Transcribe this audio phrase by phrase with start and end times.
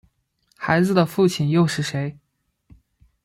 [0.57, 2.17] 孩子的父亲又是谁？